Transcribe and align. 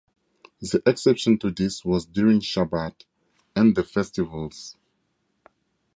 The 0.59 0.81
exception 0.87 1.37
to 1.37 1.51
this 1.51 1.85
was 1.85 2.07
during 2.07 2.39
Shabbat 2.39 3.05
and 3.55 3.75
the 3.75 3.83
festivals. 3.83 4.75